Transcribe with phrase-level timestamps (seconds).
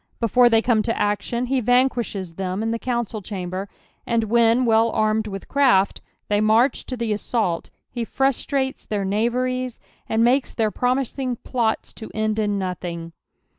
[0.19, 3.67] Befon Ihey come to action he vuncpiiehes tliem in the council chainbcr;
[4.07, 9.77] and when, well armed with craft, lliey march to the assault, he frustrates their knaveries,
[10.09, 13.13] and makes their promiaing plots to end in nothing.